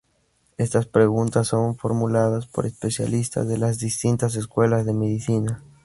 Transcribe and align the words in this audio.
Estas 0.57 0.87
preguntas 0.87 1.47
son 1.49 1.77
formuladas 1.77 2.47
por 2.47 2.65
especialistas 2.65 3.47
de 3.47 3.59
las 3.59 3.77
distintas 3.77 4.35
escuelas 4.35 4.83
de 4.83 4.95
medicina. 4.95 5.61